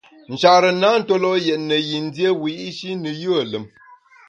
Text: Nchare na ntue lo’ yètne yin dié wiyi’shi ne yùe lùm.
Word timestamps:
Nchare 0.31 0.69
na 0.81 0.89
ntue 0.99 1.17
lo’ 1.23 1.31
yètne 1.45 1.75
yin 1.89 2.05
dié 2.15 2.29
wiyi’shi 2.41 2.89
ne 3.01 3.09
yùe 3.21 3.41
lùm. 3.51 3.65